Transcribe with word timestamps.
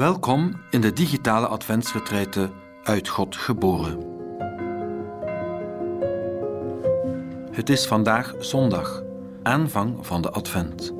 Welkom 0.00 0.60
in 0.70 0.80
de 0.80 0.92
digitale 0.92 1.46
adventsretreite 1.46 2.50
Uit 2.82 3.08
God 3.08 3.36
geboren. 3.36 3.98
Het 7.50 7.68
is 7.68 7.86
vandaag 7.86 8.34
zondag, 8.38 9.02
aanvang 9.42 10.06
van 10.06 10.22
de 10.22 10.30
advent. 10.30 10.94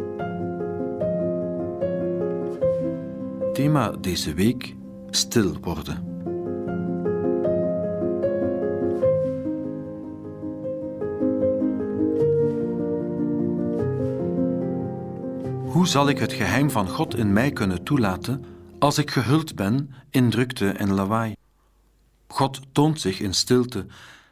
Thema 3.53 3.91
deze 3.91 4.35
week: 4.35 4.77
stil 5.11 5.57
worden. 5.61 6.05
Hoe 15.65 15.87
zal 15.87 16.09
ik 16.09 16.19
het 16.19 16.33
geheim 16.33 16.71
van 16.71 16.89
God 16.89 17.17
in 17.17 17.33
mij 17.33 17.51
kunnen 17.51 17.83
toelaten 17.83 18.56
als 18.87 18.99
ik 18.99 19.11
gehuld 19.11 19.55
ben 19.55 19.95
in 20.11 20.31
drukte 20.31 20.71
en 20.71 20.93
lawaai? 20.93 21.37
God 22.29 22.61
toont 22.73 23.01
zich 23.01 23.21
in 23.21 23.35
stilte 23.35 23.87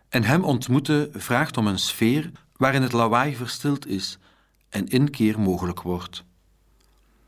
en 0.08 0.22
Hem 0.22 0.45
ontmoeten 0.45 1.08
vraagt 1.12 1.56
om 1.56 1.66
een 1.66 1.78
sfeer 1.78 2.30
waarin 2.56 2.82
het 2.82 2.92
lawaai 2.92 3.36
verstild 3.36 3.86
is 3.86 4.18
en 4.68 4.86
inkeer 4.86 5.40
mogelijk 5.40 5.82
wordt. 5.82 6.24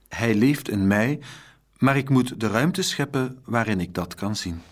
Hij 0.09 0.35
leeft 0.35 0.69
in 0.69 0.87
mij, 0.87 1.21
maar 1.79 1.97
ik 1.97 2.09
moet 2.09 2.41
de 2.41 2.49
ruimte 2.49 2.83
scheppen 2.83 3.39
waarin 3.45 3.81
ik 3.81 3.95
dat 3.95 4.15
kan 4.15 4.37
zien. 4.37 4.63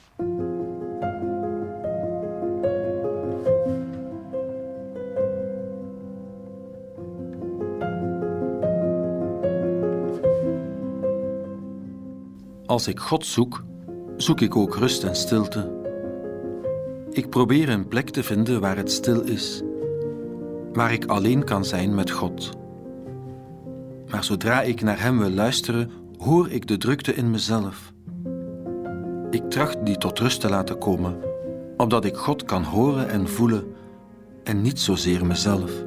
Als 12.67 12.89
ik 12.89 13.01
God 13.01 13.27
zoek, 13.27 13.65
zoek 14.17 14.41
ik 14.41 14.57
ook 14.57 14.77
rust 14.77 15.03
en 15.03 15.17
stilte. 15.17 15.73
Ik 17.11 17.31
probeer 17.31 17.69
een 17.69 17.89
plek 17.89 18.11
te 18.11 18.23
vinden 18.23 18.61
waar 18.61 18.77
het 18.77 18.93
stil 18.93 19.21
is, 19.21 19.63
waar 20.73 20.93
ik 20.93 21.05
alleen 21.05 21.45
kan 21.45 21.65
zijn 21.65 21.95
met 21.95 22.11
God. 22.11 22.51
Maar 24.11 24.25
zodra 24.25 24.63
ik 24.63 24.81
naar 24.81 25.01
Hem 25.01 25.19
wil 25.19 25.31
luisteren, 25.31 25.91
hoor 26.19 26.51
ik 26.51 26.67
de 26.67 26.77
drukte 26.77 27.15
in 27.15 27.31
mezelf. 27.31 27.93
Ik 29.31 29.51
tracht 29.51 29.87
die 29.87 29.99
tot 29.99 30.19
rust 30.19 30.41
te 30.41 30.49
laten 30.49 30.79
komen, 30.79 31.19
opdat 31.77 32.05
ik 32.05 32.17
God 32.17 32.45
kan 32.45 32.63
horen 32.63 33.09
en 33.09 33.29
voelen 33.29 33.65
en 34.45 34.63
niet 34.63 34.81
zozeer 34.81 35.27
mezelf. 35.27 35.85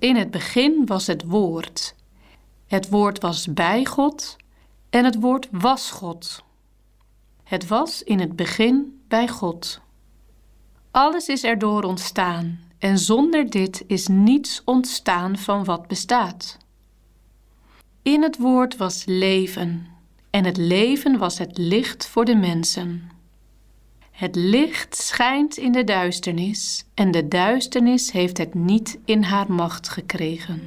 In 0.00 0.16
het 0.16 0.30
begin 0.30 0.86
was 0.86 1.06
het 1.06 1.24
Woord. 1.24 1.94
Het 2.66 2.88
Woord 2.88 3.20
was 3.20 3.52
bij 3.52 3.84
God 3.84 4.36
en 4.90 5.04
het 5.04 5.20
Woord 5.20 5.48
was 5.50 5.90
God. 5.90 6.42
Het 7.44 7.66
was 7.66 8.02
in 8.02 8.20
het 8.20 8.36
begin 8.36 9.00
bij 9.08 9.28
God. 9.28 9.80
Alles 10.90 11.28
is 11.28 11.44
erdoor 11.44 11.82
ontstaan 11.82 12.60
en 12.78 12.98
zonder 12.98 13.50
dit 13.50 13.84
is 13.86 14.06
niets 14.06 14.62
ontstaan 14.64 15.38
van 15.38 15.64
wat 15.64 15.86
bestaat. 15.86 16.56
In 18.02 18.22
het 18.22 18.36
Woord 18.36 18.76
was 18.76 19.04
leven 19.04 19.86
en 20.30 20.44
het 20.44 20.56
leven 20.56 21.18
was 21.18 21.38
het 21.38 21.58
licht 21.58 22.06
voor 22.06 22.24
de 22.24 22.36
mensen. 22.36 23.10
Het 24.10 24.36
licht 24.36 24.96
schijnt 24.96 25.56
in 25.56 25.72
de 25.72 25.84
duisternis 25.84 26.84
en 26.94 27.10
de 27.10 27.28
duisternis 27.28 28.12
heeft 28.12 28.38
het 28.38 28.54
niet 28.54 28.98
in 29.04 29.22
haar 29.22 29.52
macht 29.52 29.88
gekregen. 29.88 30.62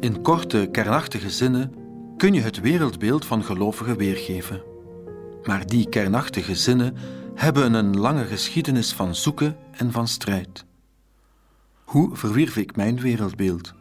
In 0.00 0.22
korte, 0.22 0.68
kernachtige 0.72 1.30
zinnen 1.30 1.74
kun 2.16 2.32
je 2.32 2.40
het 2.40 2.60
wereldbeeld 2.60 3.24
van 3.24 3.44
gelovigen 3.44 3.96
weergeven. 3.96 4.62
Maar 5.42 5.66
die 5.66 5.88
kernachtige 5.88 6.54
zinnen 6.54 6.96
hebben 7.34 7.74
een 7.74 7.98
lange 7.98 8.24
geschiedenis 8.24 8.92
van 8.92 9.14
zoeken 9.14 9.56
en 9.70 9.92
van 9.92 10.08
strijd. 10.08 10.64
Hoe 11.84 12.16
verwierf 12.16 12.56
ik 12.56 12.76
mijn 12.76 13.00
wereldbeeld? 13.00 13.74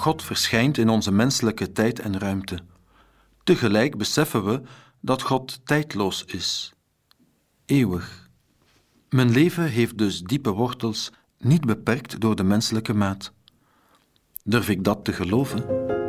God 0.00 0.22
verschijnt 0.22 0.78
in 0.78 0.88
onze 0.88 1.12
menselijke 1.12 1.72
tijd 1.72 1.98
en 2.00 2.18
ruimte. 2.18 2.58
Tegelijk 3.44 3.96
beseffen 3.96 4.44
we 4.44 4.62
dat 5.00 5.22
God 5.22 5.60
tijdloos 5.64 6.24
is, 6.24 6.72
eeuwig. 7.64 8.30
Mijn 9.08 9.30
leven 9.30 9.64
heeft 9.64 9.98
dus 9.98 10.22
diepe 10.22 10.50
wortels, 10.50 11.10
niet 11.38 11.66
beperkt 11.66 12.20
door 12.20 12.36
de 12.36 12.44
menselijke 12.44 12.94
maat. 12.94 13.32
Durf 14.44 14.68
ik 14.68 14.84
dat 14.84 15.04
te 15.04 15.12
geloven? 15.12 15.99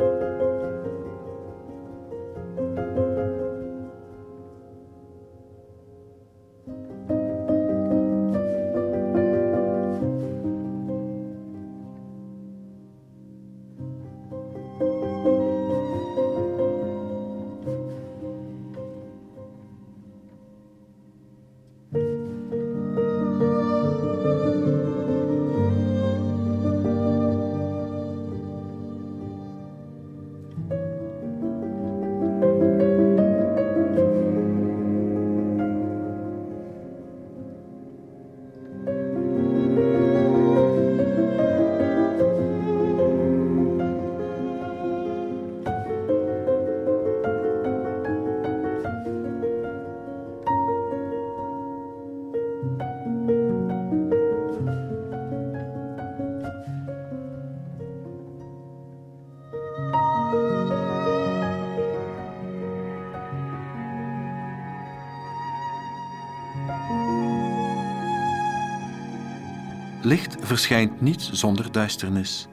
Licht 70.04 70.36
verschijnt 70.40 71.00
niet 71.00 71.28
zonder 71.32 71.72
duisternis. 71.72 72.46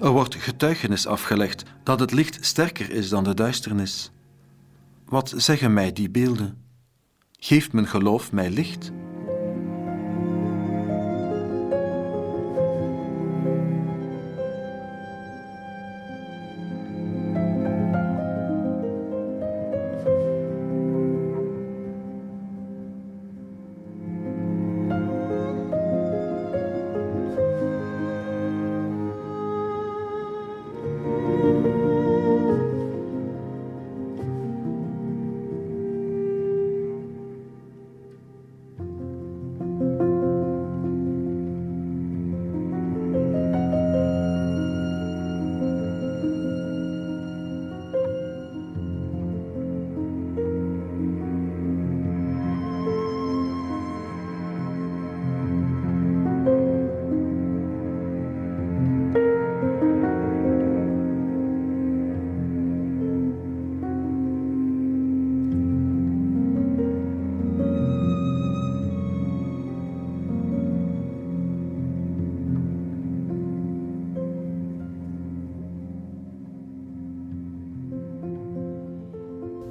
Er 0.00 0.10
wordt 0.10 0.34
getuigenis 0.34 1.06
afgelegd 1.06 1.62
dat 1.82 2.00
het 2.00 2.12
licht 2.12 2.44
sterker 2.46 2.90
is 2.90 3.08
dan 3.08 3.24
de 3.24 3.34
duisternis. 3.34 4.10
Wat 5.04 5.32
zeggen 5.36 5.72
mij 5.72 5.92
die 5.92 6.10
beelden? 6.10 6.62
Geeft 7.38 7.72
mijn 7.72 7.86
geloof 7.86 8.32
mij 8.32 8.50
licht? 8.50 8.90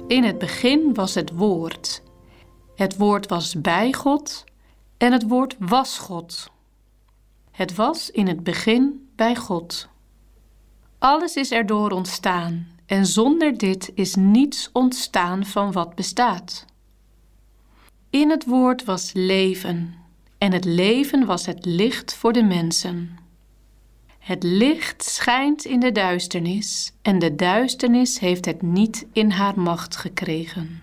In 0.06 0.24
het 0.24 0.38
begin 0.38 0.94
was 0.94 1.14
het 1.14 1.30
Woord. 1.30 2.02
Het 2.74 2.96
Woord 2.96 3.28
was 3.28 3.60
bij 3.60 3.92
God 3.92 4.44
en 4.96 5.12
het 5.12 5.28
Woord 5.28 5.56
was 5.58 5.98
God. 5.98 6.50
Het 7.50 7.74
was 7.74 8.10
in 8.10 8.26
het 8.26 8.42
begin 8.42 9.08
bij 9.16 9.36
God. 9.36 9.88
Alles 10.98 11.36
is 11.36 11.50
erdoor 11.50 11.90
ontstaan 11.90 12.66
en 12.86 13.06
zonder 13.06 13.58
dit 13.58 13.92
is 13.94 14.14
niets 14.14 14.70
ontstaan 14.72 15.46
van 15.46 15.72
wat 15.72 15.94
bestaat. 15.94 16.64
In 18.10 18.30
het 18.30 18.44
Woord 18.44 18.84
was 18.84 19.10
leven 19.12 19.94
en 20.38 20.52
het 20.52 20.64
leven 20.64 21.26
was 21.26 21.46
het 21.46 21.64
licht 21.64 22.14
voor 22.14 22.32
de 22.32 22.44
mensen. 22.44 23.18
Het 24.24 24.42
licht 24.42 25.04
schijnt 25.04 25.64
in 25.64 25.80
de 25.80 25.92
duisternis 25.92 26.92
en 27.02 27.18
de 27.18 27.34
duisternis 27.34 28.18
heeft 28.18 28.44
het 28.44 28.62
niet 28.62 29.06
in 29.12 29.30
haar 29.30 29.60
macht 29.60 29.96
gekregen. 29.96 30.82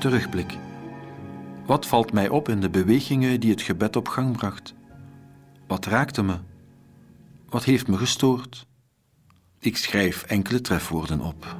Terugblik. 0.00 0.56
Wat 1.66 1.86
valt 1.86 2.12
mij 2.12 2.28
op 2.28 2.48
in 2.48 2.60
de 2.60 2.70
bewegingen 2.70 3.40
die 3.40 3.50
het 3.50 3.62
gebed 3.62 3.96
op 3.96 4.08
gang 4.08 4.36
bracht? 4.36 4.74
Wat 5.66 5.86
raakte 5.86 6.22
me? 6.22 6.36
Wat 7.48 7.64
heeft 7.64 7.88
me 7.88 7.96
gestoord? 7.96 8.66
Ik 9.58 9.76
schrijf 9.76 10.22
enkele 10.22 10.60
trefwoorden 10.60 11.20
op. 11.20 11.56